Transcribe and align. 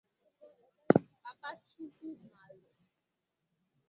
Papa 1.21 1.49
Chukwumalụ 1.67 2.71